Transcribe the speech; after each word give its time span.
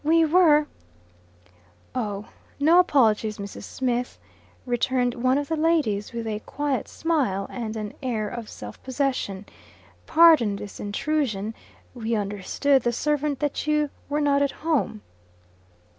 We 0.03 0.25
were" 0.25 0.65
"Oh, 1.93 2.27
no 2.59 2.79
apologies, 2.79 3.37
Mrs. 3.37 3.65
Smith," 3.65 4.17
returned 4.65 5.13
one 5.13 5.37
of 5.37 5.47
the 5.47 5.55
ladies, 5.55 6.11
with 6.11 6.25
a 6.25 6.39
quiet 6.39 6.87
smile, 6.87 7.45
and 7.51 7.75
an 7.75 7.93
air 8.01 8.27
of 8.27 8.49
self 8.49 8.81
possession. 8.81 9.45
"Pardon 10.07 10.55
this 10.55 10.79
intrusion. 10.79 11.53
We 11.93 12.15
understood 12.15 12.81
the 12.81 12.91
servant 12.91 13.41
that 13.41 13.67
you 13.67 13.91
were 14.09 14.21
not 14.21 14.41
at 14.41 14.51
home." 14.65 15.03